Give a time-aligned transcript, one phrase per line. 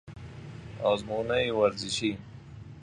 [0.83, 2.17] آزمونهی ورزشی